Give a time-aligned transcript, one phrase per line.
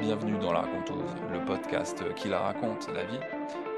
[0.00, 3.20] Bienvenue dans La Raconteuse, le podcast qui la raconte, la vie,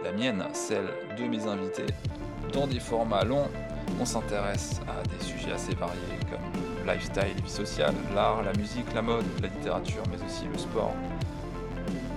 [0.04, 0.86] la mienne, celle
[1.18, 1.86] de mes invités.
[2.52, 3.48] Dans des formats longs,
[4.00, 8.86] on s'intéresse à des sujets assez variés comme le lifestyle, vie sociale, l'art, la musique,
[8.94, 10.94] la mode, la littérature, mais aussi le sport.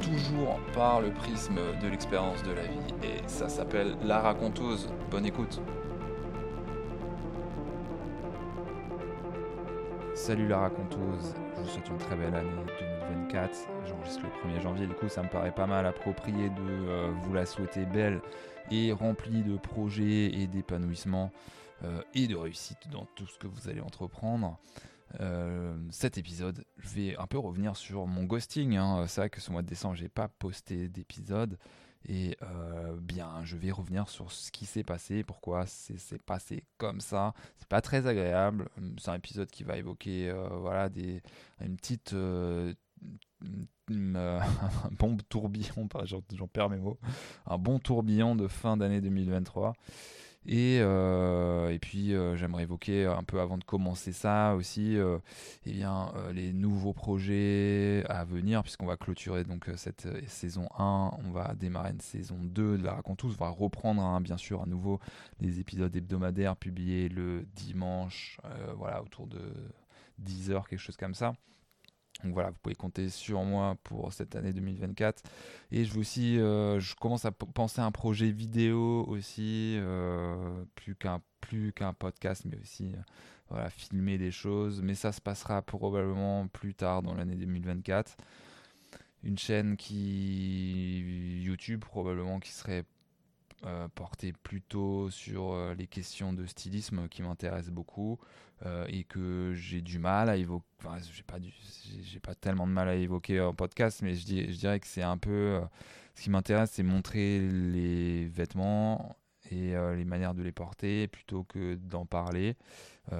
[0.02, 2.93] Toujours par le prisme de l'expérience de la vie.
[3.04, 4.88] Et ça s'appelle La Raconteuse.
[5.09, 5.59] Bonne écoute.
[10.26, 12.50] Salut la raconteuse, je vous souhaite une très belle année
[13.12, 13.68] 2024.
[13.86, 17.31] J'enregistre le 1er janvier, du coup ça me paraît pas mal approprié de euh, vous
[17.31, 18.22] la souhaiter belle
[18.72, 21.31] et remplie de projets et d'épanouissement
[21.84, 24.58] euh, et de réussite dans tout ce que vous allez entreprendre.
[25.22, 28.78] Euh, cet épisode, je vais un peu revenir sur mon ghosting.
[28.78, 29.05] Hein.
[29.08, 31.59] C'est vrai que ce mois de décembre, j'ai pas posté d'épisode.
[32.08, 37.02] Et euh, bien, je vais revenir sur ce qui s'est passé, pourquoi c'est passé comme
[37.02, 37.34] ça.
[37.58, 38.70] C'est pas très agréable.
[39.00, 40.90] C'est un épisode qui va évoquer euh,
[41.62, 42.14] une petite.
[42.14, 42.73] Euh,
[43.89, 44.42] un
[44.98, 46.98] bon tourbillon, j'en perds mes mots,
[47.45, 49.73] un bon tourbillon de fin d'année 2023.
[50.48, 55.18] Et, euh, et puis euh, j'aimerais évoquer un peu avant de commencer ça aussi euh,
[55.66, 61.32] eh bien, les nouveaux projets à venir puisqu'on va clôturer donc cette saison 1, on
[61.32, 64.66] va démarrer une saison 2 de la Raconte on va reprendre hein, bien sûr à
[64.68, 65.00] nouveau
[65.40, 68.40] les épisodes hebdomadaires publiés le dimanche
[68.78, 69.40] voilà autour de
[70.23, 71.34] 10h quelque chose comme ça.
[72.23, 75.23] Donc voilà, vous pouvez compter sur moi pour cette année 2024.
[75.71, 80.63] Et je veux aussi, euh, je commence à penser à un projet vidéo aussi, euh,
[80.75, 80.95] plus
[81.73, 82.93] qu'un podcast, mais aussi
[83.52, 84.81] euh, filmer des choses.
[84.81, 88.16] Mais ça se passera probablement plus tard dans l'année 2024.
[89.23, 92.86] Une chaîne qui YouTube probablement qui serait
[93.66, 98.19] euh, porté plutôt sur euh, les questions de stylisme qui m'intéressent beaucoup
[98.63, 100.66] euh, et que j'ai du mal à évoquer.
[100.83, 101.38] Enfin, j'ai pas,
[102.21, 105.59] pas tellement de mal à évoquer en podcast, mais je, dirais que c'est un peu.
[106.13, 109.15] ce qui m'intéresse, c'est montrer les vêtements
[109.49, 112.55] et les manières de les porter plutôt que d'en parler,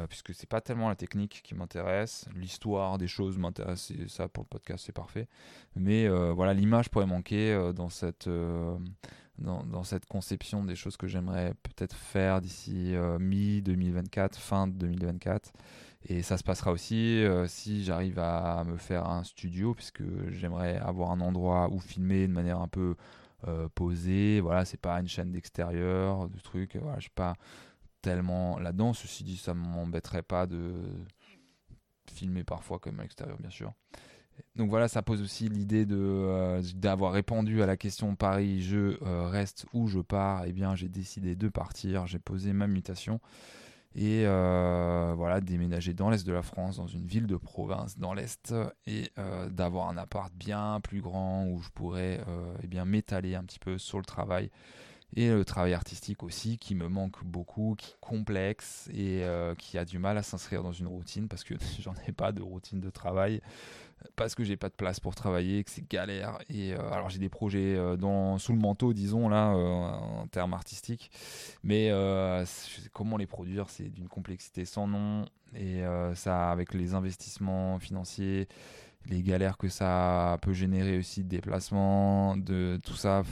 [0.09, 4.44] puisque c'est pas tellement la technique qui m'intéresse, l'histoire des choses m'intéresse, et ça pour
[4.44, 5.28] le podcast c'est parfait,
[5.75, 8.28] mais voilà l'image pourrait manquer dans cette
[9.38, 15.51] dans, cette conception des choses que j'aimerais peut-être faire d'ici euh, mi-2024, fin 2024.
[16.07, 20.78] Et ça se passera aussi euh, si j'arrive à me faire un studio, puisque j'aimerais
[20.78, 22.96] avoir un endroit où filmer de manière un peu
[23.47, 24.40] euh, posée.
[24.40, 26.75] Voilà, c'est pas une chaîne d'extérieur, de trucs.
[26.75, 27.35] Voilà, je suis pas
[28.02, 28.94] tellement là-dedans.
[28.94, 30.73] Ceci dit, ça m'embêterait pas de
[32.12, 33.73] filmer parfois comme à l'extérieur, bien sûr.
[34.56, 39.28] Donc voilà, ça pose aussi l'idée euh, d'avoir répondu à la question Paris, je euh,
[39.28, 40.46] reste ou je pars.
[40.46, 42.07] Eh bien, j'ai décidé de partir.
[42.07, 43.19] J'ai posé ma mutation
[43.96, 48.13] et euh, voilà, déménager dans l'est de la France, dans une ville de province dans
[48.13, 48.53] l'est,
[48.88, 49.09] et
[49.50, 52.19] d'avoir un appart bien plus grand où je pourrais
[52.62, 54.52] eh bien m'étaler un petit peu sur le travail
[55.16, 59.23] et le travail artistique aussi qui me manque beaucoup, qui est complexe et
[59.57, 62.41] qui a du mal à s'inscrire dans une routine parce que j'en ai pas de
[62.41, 63.41] routine de travail
[64.16, 66.38] parce que j'ai pas de place pour travailler, que c'est galère.
[66.49, 70.27] Et euh, alors j'ai des projets euh, dans, sous le manteau, disons là, euh, en
[70.27, 71.11] termes artistiques,
[71.63, 71.91] mais
[72.93, 75.25] comment les produire, c'est d'une complexité sans nom.
[75.55, 75.83] Et
[76.16, 78.47] ça, avec les investissements financiers,
[79.07, 83.23] les galères que ça peut générer aussi de déplacements, de tout ça,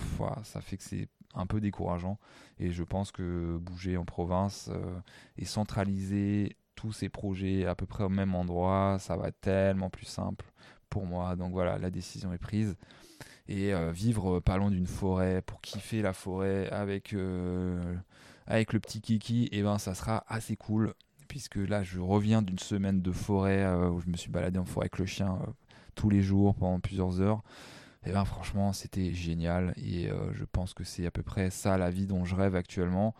[0.44, 2.20] ça fait que c'est un peu décourageant.
[2.60, 4.70] Et je pense que bouger en province
[5.38, 9.90] et centraliser tous ces projets à peu près au même endroit, ça va être tellement
[9.90, 10.46] plus simple
[10.90, 11.36] pour moi.
[11.36, 12.76] Donc voilà, la décision est prise.
[13.48, 17.96] Et euh, vivre pas loin d'une forêt pour kiffer la forêt avec, euh,
[18.48, 20.94] avec le petit kiki, et eh ben ça sera assez cool.
[21.28, 24.66] Puisque là, je reviens d'une semaine de forêt euh, où je me suis baladé en
[24.66, 25.40] forêt avec le chien
[25.96, 27.44] tous les jours pendant plusieurs heures.
[28.06, 29.74] Et eh ben franchement, c'était génial.
[29.78, 33.16] Et je pense que c'est à peu près ça la vie dont je rêve actuellement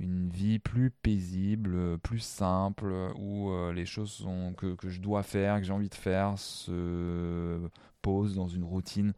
[0.00, 4.26] une vie plus paisible, plus simple, où euh, les choses
[4.56, 7.60] que, que, je dois faire, que j'ai envie de faire, se
[8.02, 9.12] posent dans une routine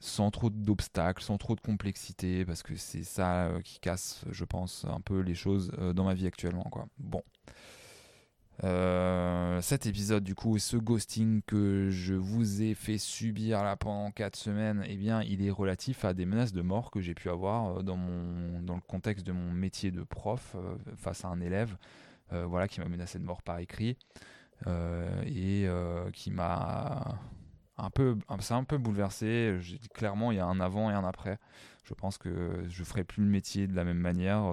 [0.00, 4.44] sans trop d'obstacles, sans trop de complexité, parce que c'est ça euh, qui casse, je
[4.44, 6.64] pense, un peu les choses euh, dans ma vie actuellement.
[6.70, 6.86] Quoi.
[6.98, 7.22] Bon.
[8.64, 14.10] Euh, cet épisode du coup, ce ghosting que je vous ai fait subir là pendant
[14.10, 17.30] 4 semaines, eh bien, il est relatif à des menaces de mort que j'ai pu
[17.30, 21.28] avoir euh, dans, mon, dans le contexte de mon métier de prof euh, face à
[21.28, 21.76] un élève,
[22.30, 23.96] voilà, qui m'a menacé de mort par écrit
[24.66, 25.66] et
[26.12, 27.18] qui m'a
[27.78, 29.56] un peu, c'est un peu bouleversé.
[29.94, 31.38] Clairement, il y a un avant et un après.
[31.84, 34.44] Je pense que je ferai plus le métier de la même manière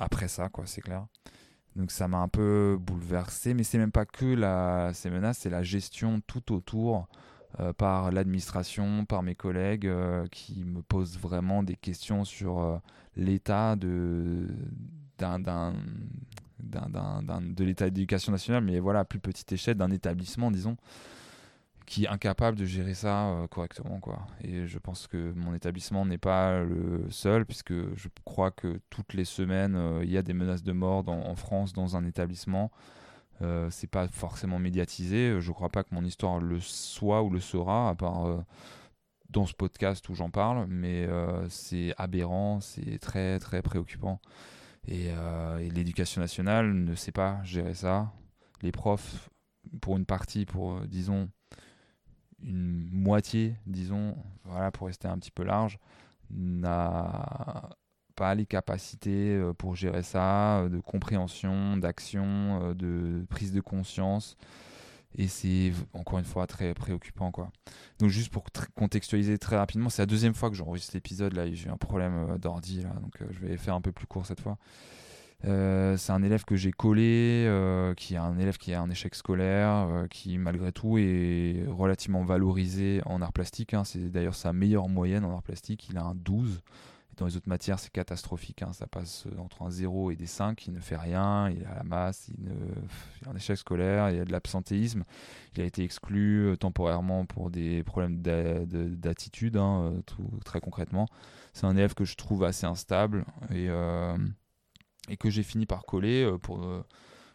[0.00, 1.06] après ça, quoi, c'est clair.
[1.76, 5.50] Donc ça m'a un peu bouleversé, mais c'est même pas que la, ces menaces, c'est
[5.50, 7.08] la gestion tout autour
[7.60, 12.78] euh, par l'administration, par mes collègues euh, qui me posent vraiment des questions sur euh,
[13.16, 14.48] l'état de,
[15.18, 15.72] d'un, d'un,
[16.58, 20.76] de l'état d'éducation nationale, mais voilà, à plus petite échelle d'un établissement, disons
[21.92, 24.26] qui est incapable de gérer ça euh, correctement quoi.
[24.42, 29.12] Et je pense que mon établissement n'est pas le seul puisque je crois que toutes
[29.12, 32.70] les semaines euh, il y a des menaces de mort en France dans un établissement.
[33.42, 35.38] Euh, c'est pas forcément médiatisé.
[35.38, 38.42] Je crois pas que mon histoire le soit ou le sera à part
[39.28, 41.06] dans ce podcast où j'en parle, mais
[41.50, 44.18] c'est aberrant, c'est très très préoccupant.
[44.88, 45.10] Et
[45.58, 48.12] l'éducation nationale ne sait pas gérer ça.
[48.62, 49.28] Les profs,
[49.82, 51.28] pour une partie, pour disons
[52.42, 55.78] une moitié, disons, voilà, pour rester un petit peu large,
[56.30, 57.68] n'a
[58.14, 63.60] pas les capacités euh, pour gérer ça, euh, de compréhension, d'action, euh, de prise de
[63.60, 64.36] conscience.
[65.14, 67.30] Et c'est encore une fois très préoccupant.
[67.30, 67.50] Quoi.
[67.98, 68.44] Donc juste pour
[68.74, 71.34] contextualiser très rapidement, c'est la deuxième fois que j'enregistre l'épisode.
[71.34, 74.40] Là, j'ai un problème d'ordi, là, donc je vais faire un peu plus court cette
[74.40, 74.56] fois.
[75.44, 78.90] Euh, c'est un élève que j'ai collé, euh, qui est un élève qui a un
[78.90, 83.74] échec scolaire, euh, qui malgré tout est relativement valorisé en art plastique.
[83.74, 83.84] Hein.
[83.84, 85.88] C'est d'ailleurs sa meilleure moyenne en art plastique.
[85.90, 86.62] Il a un 12.
[87.18, 88.62] dans les autres matières, c'est catastrophique.
[88.62, 88.72] Hein.
[88.72, 90.66] Ça passe entre un 0 et des 5.
[90.66, 91.50] Il ne fait rien.
[91.50, 92.28] Il a la masse.
[92.28, 92.48] Il,
[93.26, 94.10] a un échec scolaire.
[94.10, 95.04] Il a de l'absentéisme.
[95.56, 99.92] Il a été exclu temporairement pour des problèmes d'attitude, hein,
[100.44, 101.06] très concrètement.
[101.52, 103.24] C'est un élève que je trouve assez instable.
[103.50, 103.68] Et
[105.08, 106.84] et que j'ai fini par coller euh, pour, euh,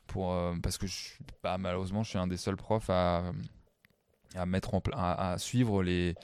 [0.07, 3.31] pour, euh, parce que je, bah, malheureusement je suis un des seuls profs à,
[4.35, 6.15] à mettre en à, à suivre les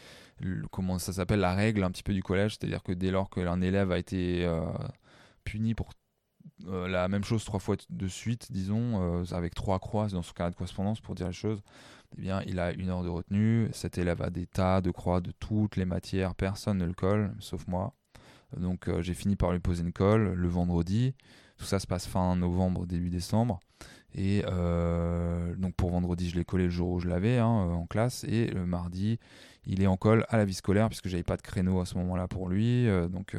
[0.71, 2.57] comment ça s'appelle la règle un petit peu du collège.
[2.59, 4.45] C'est à dire que dès lors qu'un élève a été
[5.45, 5.91] puni pour
[6.65, 10.57] la même chose trois fois de suite disons avec trois croix dans son carnet de
[10.57, 11.61] correspondance pour dire les choses
[12.17, 13.69] eh bien il a une heure de retenue.
[13.71, 16.35] Cet élève a des tas de croix de toutes les matières.
[16.35, 17.93] Personne ne le colle sauf moi
[18.57, 21.13] donc euh, j'ai fini par lui poser une colle le vendredi.
[21.57, 23.59] Tout ça se passe fin novembre, début décembre.
[24.15, 27.73] Et euh, donc pour vendredi, je l'ai collé le jour où je l'avais hein, euh,
[27.73, 28.23] en classe.
[28.25, 29.19] Et le mardi,
[29.65, 31.97] il est en colle à la vie scolaire puisque j'avais pas de créneau à ce
[31.97, 32.85] moment-là pour lui.
[33.09, 33.37] donc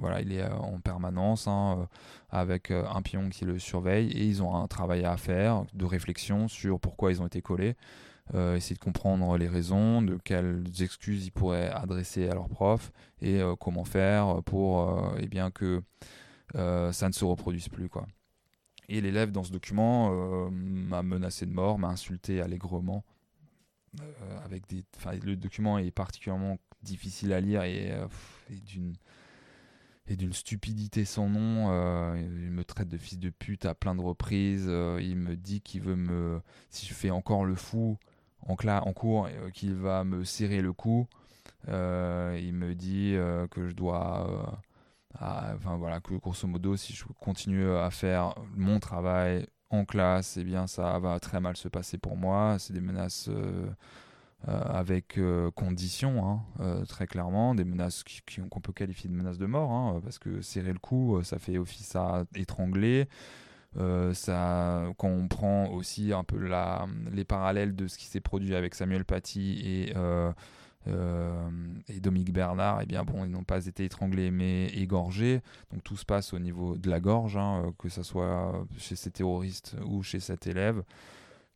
[0.00, 1.86] voilà, il est en permanence hein,
[2.30, 6.48] avec un pion qui le surveille et ils ont un travail à faire de réflexion
[6.48, 7.76] sur pourquoi ils ont été collés.
[8.34, 12.92] Euh, essayer de comprendre les raisons, de quelles excuses ils pourraient adresser à leur prof
[13.20, 15.82] et euh, comment faire pour euh, eh bien que
[16.54, 17.88] ça ne se reproduise plus.
[17.88, 18.06] Quoi.
[18.88, 23.04] Et l'élève dans ce document m'a menacé de mort, m'a insulté allègrement.
[24.44, 24.84] avec des,
[25.22, 27.94] le document est particulièrement difficile à lire et
[28.50, 28.94] d'une
[30.08, 31.72] et d'une stupidité sans nom.
[32.16, 34.66] il me traite de fils de pute à plein de reprises.
[35.00, 36.42] il me dit qu'il veut me.
[36.68, 37.96] Si je fais encore le fou,
[38.46, 41.06] en, en cours euh, qu'il va me serrer le cou.
[41.68, 44.58] Euh, il me dit euh, que je dois
[45.14, 50.42] enfin voilà que grosso modo si je continue à faire mon travail en classe eh
[50.42, 53.30] bien ça va très mal se passer pour moi c'est des menaces
[54.46, 55.20] avec
[55.54, 58.02] conditions hein, très clairement des menaces
[58.50, 61.58] qu'on peut qualifier de menaces de mort hein, parce que serrer le cou ça fait
[61.58, 63.06] office à étrangler
[63.78, 66.36] euh, ça, quand on prend aussi un peu
[67.12, 70.32] les parallèles de ce qui s'est produit avec Samuel Paty et, euh,
[70.88, 71.48] euh,
[72.00, 75.40] Dominique Bernard, eh bien bon, ils n'ont pas été étranglés mais égorgés.
[75.72, 79.10] Donc tout se passe au niveau de la gorge, hein, que ce soit chez ces
[79.10, 80.82] terroristes ou chez cet élève,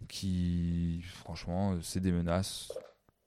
[0.08, 2.72] qui, franchement, c'est des menaces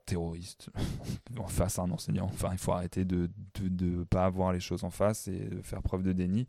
[0.09, 0.69] terroristes
[1.39, 2.25] en face à un enseignant.
[2.25, 3.29] Enfin, il faut arrêter de
[3.61, 6.47] ne pas avoir les choses en face et de faire preuve de déni.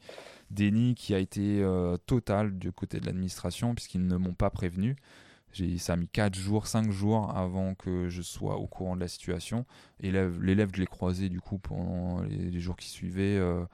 [0.50, 4.96] Déni qui a été euh, total du côté de l'administration puisqu'ils ne m'ont pas prévenu.
[5.78, 9.08] Ça a mis 4 jours, 5 jours avant que je sois au courant de la
[9.08, 9.66] situation.
[9.98, 13.64] L'élève, je l'ai croisé du coup pendant les, jours qui suivaient euh,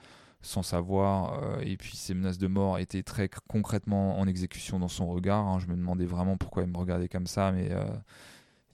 [0.41, 1.43] sans savoir.
[1.43, 5.47] Euh, et puis ces menaces de mort étaient très concrètement en exécution dans son regard.
[5.47, 5.59] Hein.
[5.59, 7.71] Je me demandais vraiment pourquoi il me regardait comme ça, mais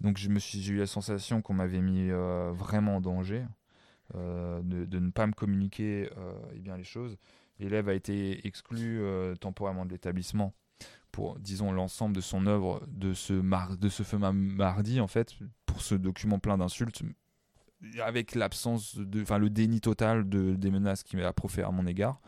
[0.03, 3.45] donc je me suis, j'ai eu la sensation qu'on m'avait mis euh, vraiment en danger,
[4.17, 7.17] euh, de, ne pas me communiquer euh, eh bien les choses.
[7.61, 9.01] L'élève a été exclu
[9.41, 10.53] temporairement de l'établissement
[11.13, 13.41] pour, disons, l'ensemble de son œuvre de ce,
[14.03, 15.35] fameux mardi, en fait,
[15.67, 17.03] pour ce document plein d'insultes,
[18.03, 22.21] avec l'absence enfin, le déni total de, des menaces qu'il a proférées à mon égard.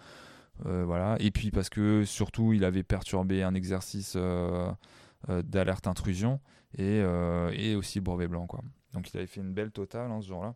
[0.62, 1.16] voilà.
[1.18, 4.16] Et puis parce que surtout, il avait perturbé un exercice
[5.28, 6.40] d'alerte intrusion
[6.80, 8.46] euh, et, aussi brevet blanc.
[8.46, 8.60] Quoi.
[8.92, 10.54] Donc il avait fait une belle totale hein, ce jour-là.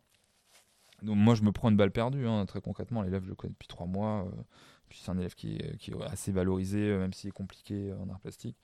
[1.02, 3.02] Donc moi je me prends une balle perdue, hein, très concrètement.
[3.02, 4.26] L'élève je le connais depuis trois mois.
[4.26, 4.42] Euh,
[4.90, 8.56] c'est un élève qui est assez valorisé, même s'il est compliqué en art plastique.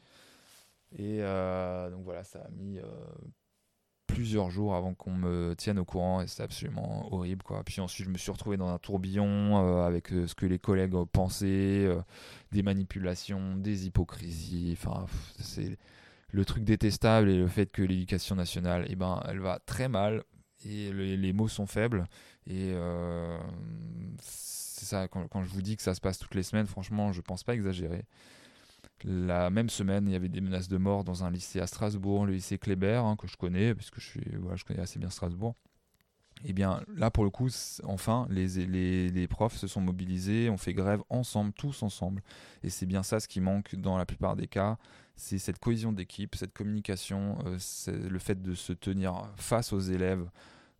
[0.96, 2.78] Et donc voilà, ça a mis
[4.14, 7.62] plusieurs jours avant qu'on me tienne au courant et c'est absolument horrible quoi.
[7.64, 10.58] Puis ensuite je me suis retrouvé dans un tourbillon euh, avec euh, ce que les
[10.58, 12.00] collègues pensaient, euh,
[12.52, 15.06] des manipulations, des hypocrisies, enfin
[15.40, 15.78] c'est
[16.30, 20.22] le truc détestable et le fait que l'éducation nationale, eh ben, elle va très mal
[20.64, 22.06] et les mots sont faibles
[22.46, 22.72] et
[24.20, 27.12] c'est ça quand, quand, je vous dis que ça se passe toutes les semaines, franchement
[27.12, 28.04] je pense pas exagérer.
[29.02, 32.26] La même semaine, il y avait des menaces de mort dans un lycée à Strasbourg,
[32.26, 35.10] le lycée Kléber, hein, que je connais, puisque je, suis, voilà, je connais assez bien
[35.10, 35.54] Strasbourg.
[36.42, 37.48] Et eh bien là, pour le coup,
[37.84, 42.22] enfin, les, les, les, profs se sont mobilisés, on fait grève ensemble, tous ensemble.
[42.62, 44.76] Et c'est bien ça ce qui manque dans la plupart des cas,
[45.16, 50.28] c'est cette cohésion d'équipe, cette communication, euh, le fait de se tenir face aux élèves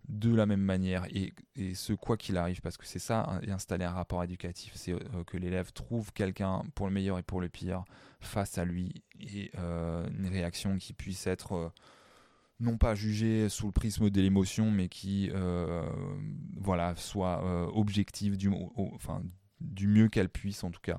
[0.08, 1.32] de la même manière et,
[1.74, 5.36] ce quoi qu'il arrive parce que c'est ça installer un rapport éducatif c'est euh, que
[5.36, 7.84] l'élève trouve quelqu'un pour le meilleur et pour le pire
[8.20, 11.68] face à lui et euh, une réaction qui puisse être euh,
[12.60, 15.30] non pas jugée sous le prisme de l'émotion mais qui
[16.56, 17.42] voilà soit
[17.74, 19.22] objective du, enfin,
[19.60, 20.98] du mieux qu'elle puisse en tout cas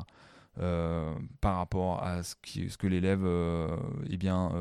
[0.56, 3.26] par rapport à ce, qui, ce que l'élève
[4.10, 4.52] eh bien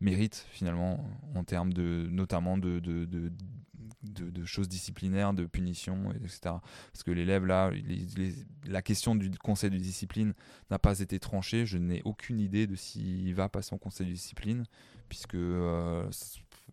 [0.00, 2.80] mérite finalement en termes de notamment de,
[4.44, 6.40] choses disciplinaires, de punitions, etc.
[6.92, 7.70] Parce que l'élève, là,
[8.66, 10.34] la question du conseil de discipline
[10.70, 11.66] n'a pas été tranchée.
[11.66, 14.64] Je n'ai aucune idée de s'il va passer en conseil de discipline,
[15.08, 16.08] puisque euh,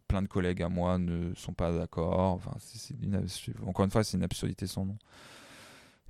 [0.08, 2.40] plein de collègues à moi ne sont pas d'accord.
[3.66, 4.98] Encore une fois, c'est une absurdité sans nom.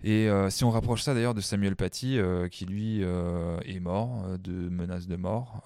[0.04, 4.38] Et euh, si on rapproche ça d'ailleurs de Samuel Paty, euh, qui lui est mort
[4.38, 5.64] de menaces de mort,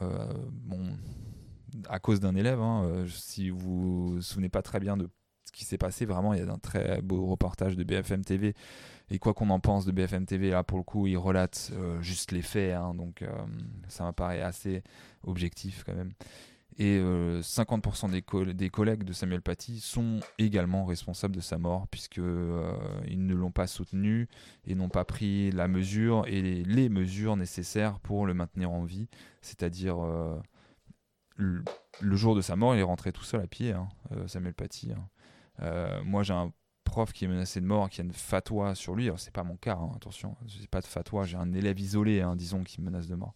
[1.90, 5.10] à cause d'un élève, hein, si vous vous souvenez pas très bien de
[5.52, 6.06] qui s'est passé.
[6.06, 8.54] Vraiment, il y a un très beau reportage de BFM TV.
[9.12, 12.02] Et quoi qu'on en pense de BFM TV, là pour le coup, il relate euh,
[12.02, 12.74] juste les faits.
[12.74, 13.30] Hein, donc euh,
[13.90, 14.84] ça m'apparaît assez
[15.24, 16.14] objectif quand même.
[16.78, 21.88] Et 50% euh, des, des, collègues de Samuel Paty sont également responsables de sa mort,
[21.90, 24.30] puisqu'ils ne l'ont pas soutenu
[24.66, 29.10] et n'ont pas pris la mesure et les, mesures nécessaires pour le maintenir en vie.
[29.42, 29.98] C'est-à-dire,
[31.36, 31.64] le,
[32.16, 33.90] jour de sa mort, il est rentré tout seul à pied, hein,
[34.28, 34.94] Samuel Paty.
[34.94, 35.10] Hein.
[35.62, 36.52] Euh, moi, j'ai un
[36.84, 39.10] prof qui est menacé de mort, qui a une fatwa sur lui.
[39.18, 40.36] C'est pas mon cas, hein, attention.
[40.46, 41.26] J'ai pas de fatwa.
[41.26, 43.34] J'ai un élève isolé, hein, disons, qui me menace de mort.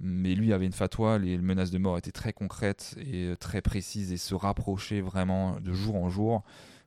[0.00, 1.18] Mais lui avait une fatwa.
[1.18, 5.60] Les menaces de mort étaient très concrètes et euh, très précises et se rapprochaient vraiment
[5.60, 6.42] de jour en jour.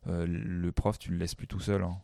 [0.08, 1.84] Euh, le prof, tu le laisses plus tout seul.
[1.84, 1.98] Hein.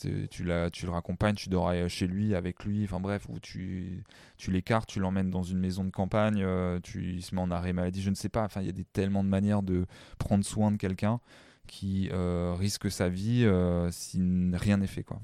[0.00, 4.04] Tu, le raccompagnes, tu dors chez lui, avec lui, enfin bref, ou tu,
[4.46, 6.46] l'écartes, tu l'emmènes dans une maison de campagne,
[6.84, 8.84] tu, il se met en arrêt maladie, je ne sais pas, enfin il y a
[8.92, 9.86] tellement de manières de
[10.18, 11.18] prendre soin de quelqu'un
[11.68, 14.20] qui euh, risque sa vie euh, si
[14.54, 15.04] rien n'est fait.
[15.04, 15.20] Quoi.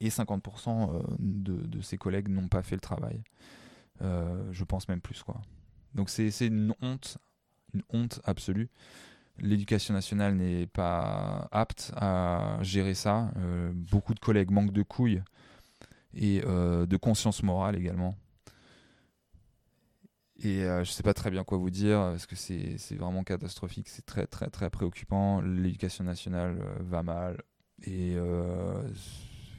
[0.00, 3.22] Et 50% euh, de, ses collègues n'ont pas fait le travail.
[4.00, 5.22] je pense même plus.
[5.22, 5.40] Quoi.
[5.94, 7.18] Donc c'est une honte,
[7.72, 8.68] une honte absolue.
[9.38, 13.32] L'éducation nationale n'est pas apte à gérer ça.
[13.74, 15.22] beaucoup de collègues manquent de couilles
[16.14, 18.16] et de conscience morale également.
[20.44, 23.88] Et euh, je sais pas très bien quoi vous dire, parce que c'est vraiment catastrophique,
[23.88, 25.40] c'est très très très préoccupant.
[25.40, 27.42] L'éducation nationale euh, va mal.
[27.84, 28.82] Et euh,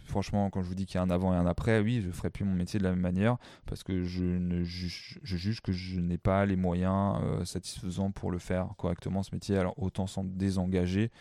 [0.06, 2.12] franchement, quand je vous dis qu'il y a un avant et un après, oui, je
[2.12, 6.00] ferai plus mon métier de la même manière, parce que je, ne juge, que je
[6.00, 9.58] n'ai pas les moyens satisfaisants pour le faire correctement, ce métier.
[9.58, 11.12] Alors autant s'en désengager,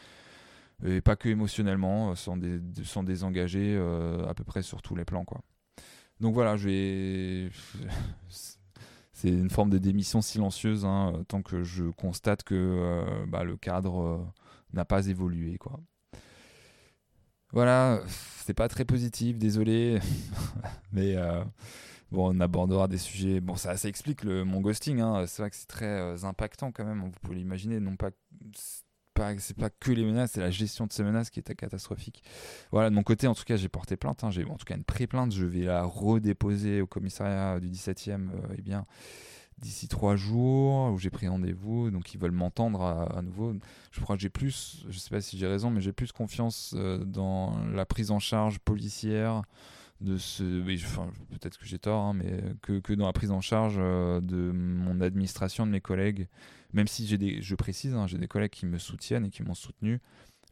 [0.84, 3.78] et pas que émotionnellement, s'en désengager
[4.28, 5.24] à peu près sur tous les plans.
[6.20, 7.50] Donc voilà, je vais
[9.24, 13.56] c'est une forme de démission silencieuse hein, tant que je constate que euh, bah, le
[13.56, 14.18] cadre euh,
[14.74, 15.80] n'a pas évolué quoi.
[17.52, 18.02] Voilà,
[18.44, 20.00] c'est pas très positif, désolé,
[20.92, 21.42] mais euh,
[22.10, 23.40] bon, on abordera des sujets.
[23.40, 25.00] Bon, ça, ça explique le, mon ghosting.
[25.00, 25.24] Hein.
[25.26, 27.04] C'est vrai que c'est très impactant quand même.
[27.04, 28.10] Vous pouvez l'imaginer, non pas
[29.38, 32.22] c'est pas que les menaces, c'est la gestion de ces menaces qui était catastrophique.
[32.72, 34.24] Voilà, de mon côté, en tout cas, j'ai porté plainte.
[34.24, 34.30] Hein.
[34.30, 35.32] j'ai en tout cas une pré-plainte.
[35.32, 38.86] Je vais la redéposer au commissariat du 17e euh, eh bien,
[39.58, 41.90] d'ici trois jours, où j'ai pris rendez-vous.
[41.90, 43.54] Donc, ils veulent m'entendre à, nouveau.
[43.92, 46.74] Je crois que j'ai plus, je sais pas si j'ai raison, mais j'ai plus confiance
[46.76, 49.42] euh, dans la prise en charge policière
[50.04, 53.76] de ce peut-être que j'ai tort hein, mais que, que, dans la prise en charge
[53.78, 56.28] euh, de mon administration de mes collègues
[56.74, 59.42] même si j'ai des, je précise, hein, j'ai des collègues qui me soutiennent et qui
[59.42, 60.00] m'ont soutenu.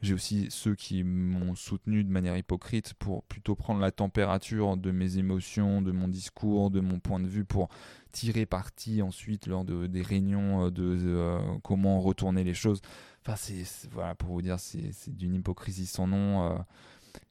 [0.02, 4.90] J'ai aussi ceux qui m'ont soutenu de manière hypocrite pour plutôt prendre la température de
[4.90, 7.68] mes émotions, de mon discours, de mon point de vue, pour
[8.12, 12.80] tirer parti ensuite lors de, des réunions euh, de, euh, comment retourner les choses.
[13.24, 16.50] Enfin, c'est voilà pour vous dire, c'est d'une hypocrisie sans nom.
[16.50, 16.58] Euh.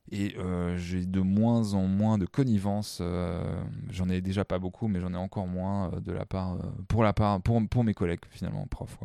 [0.10, 3.00] Et euh, j'ai de moins en moins de connivence.
[3.02, 6.58] euh, j'en ai déjà pas beaucoup, mais j'en ai encore moins euh, de la part,
[6.88, 8.98] pour la part, pour, pour mes collègues finalement, profs.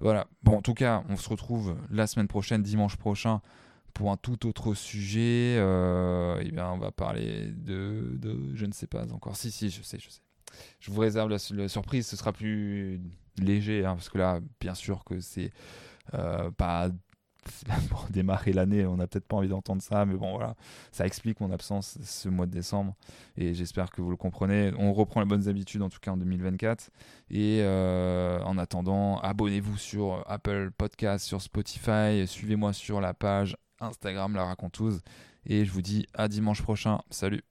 [0.00, 0.26] Voilà.
[0.42, 3.40] Bon, en tout cas, on se retrouve la semaine prochaine, dimanche prochain,
[3.94, 5.56] pour un tout autre sujet.
[5.58, 9.36] Euh, eh bien, on va parler de, de, je ne sais pas encore.
[9.36, 10.20] Si, si, je sais, je sais.
[10.80, 12.06] Je vous réserve la, la surprise.
[12.06, 13.00] Ce sera plus
[13.38, 15.50] léger, hein, parce que là, bien sûr que c'est
[16.14, 16.90] euh, pas
[17.90, 20.54] pour démarrer l'année, on n'a peut-être pas envie d'entendre ça, mais bon voilà,
[20.90, 22.94] ça explique mon absence ce mois de décembre
[23.36, 24.72] et j'espère que vous le comprenez.
[24.78, 26.90] On reprend les bonnes habitudes en tout cas en 2024
[27.30, 34.34] et euh, en attendant, abonnez-vous sur Apple Podcast, sur Spotify, suivez-moi sur la page Instagram
[34.34, 35.00] La Raconteuse
[35.46, 37.00] et je vous dis à dimanche prochain.
[37.10, 37.42] Salut